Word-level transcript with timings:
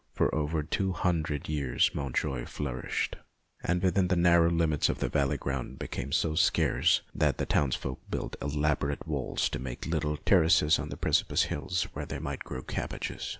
For 0.13 0.33
over 0.33 0.63
two 0.63 0.93
hundred 0.93 1.47
years 1.47 1.91
Montjoie 1.93 2.45
flourished, 2.47 3.17
and 3.63 3.83
within 3.83 4.07
the 4.07 4.15
narrow 4.15 4.49
limits 4.49 4.89
of 4.89 4.97
the 4.97 5.09
valley 5.09 5.37
ground 5.37 5.77
became 5.77 6.11
so 6.11 6.33
scarce 6.33 7.01
that 7.13 7.37
the 7.37 7.45
townsfolk 7.45 8.01
built 8.09 8.35
elaborate 8.41 9.07
walls 9.07 9.47
to 9.49 9.59
make 9.59 9.85
little 9.85 10.17
terraces 10.17 10.79
on 10.79 10.89
the 10.89 10.97
precipi 10.97 11.27
tous 11.27 11.41
hills, 11.43 11.83
where 11.93 12.07
they 12.07 12.17
might 12.17 12.39
grow 12.39 12.61
their 12.61 12.65
cab 12.75 12.89
bages. 12.89 13.29